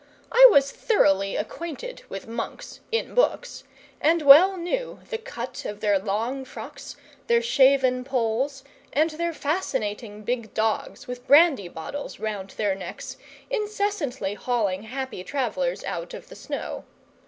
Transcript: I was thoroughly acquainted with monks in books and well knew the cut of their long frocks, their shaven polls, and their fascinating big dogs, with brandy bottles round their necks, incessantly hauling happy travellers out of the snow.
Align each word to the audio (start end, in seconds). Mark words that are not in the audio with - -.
I 0.31 0.47
was 0.49 0.71
thoroughly 0.71 1.35
acquainted 1.35 2.01
with 2.09 2.27
monks 2.27 2.79
in 2.91 3.13
books 3.13 3.63
and 4.01 4.23
well 4.23 4.57
knew 4.57 4.99
the 5.11 5.19
cut 5.19 5.63
of 5.63 5.79
their 5.79 5.99
long 5.99 6.43
frocks, 6.43 6.95
their 7.27 7.39
shaven 7.43 8.03
polls, 8.03 8.63
and 8.91 9.11
their 9.11 9.31
fascinating 9.31 10.23
big 10.23 10.55
dogs, 10.55 11.05
with 11.07 11.27
brandy 11.27 11.67
bottles 11.67 12.19
round 12.19 12.49
their 12.57 12.73
necks, 12.73 13.17
incessantly 13.51 14.33
hauling 14.33 14.81
happy 14.81 15.23
travellers 15.23 15.83
out 15.83 16.15
of 16.15 16.29
the 16.29 16.35
snow. 16.35 16.83